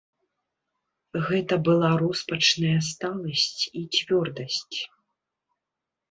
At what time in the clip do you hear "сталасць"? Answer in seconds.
2.87-3.61